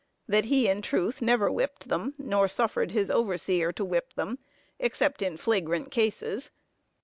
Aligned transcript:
That 0.27 0.45
he, 0.45 0.67
in 0.67 0.81
truth, 0.81 1.21
never 1.21 1.51
whipped 1.51 1.87
them, 1.87 2.15
nor 2.17 2.47
suffered 2.47 2.89
his 2.89 3.11
overseer 3.11 3.71
to 3.73 3.85
whip 3.85 4.15
them, 4.15 4.39
except 4.79 5.21
in 5.21 5.37
flagrant 5.37 5.91
cases. 5.91 6.49